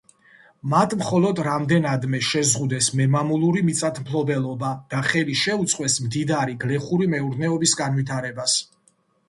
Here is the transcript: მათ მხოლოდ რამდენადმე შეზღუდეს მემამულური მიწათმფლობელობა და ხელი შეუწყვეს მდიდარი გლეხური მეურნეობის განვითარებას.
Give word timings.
მათ 0.69 0.93
მხოლოდ 1.01 1.41
რამდენადმე 1.47 2.21
შეზღუდეს 2.27 2.87
მემამულური 3.01 3.63
მიწათმფლობელობა 3.69 4.73
და 4.95 5.05
ხელი 5.11 5.39
შეუწყვეს 5.45 6.01
მდიდარი 6.09 6.59
გლეხური 6.67 7.13
მეურნეობის 7.15 7.79
განვითარებას. 7.87 8.61